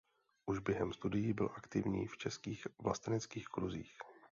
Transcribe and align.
Už 0.45 0.59
během 0.59 0.93
studií 0.93 1.33
byl 1.33 1.49
aktivní 1.55 2.07
v 2.07 2.17
českých 2.17 2.67
vlasteneckých 2.79 3.47
kruzích. 3.47 3.97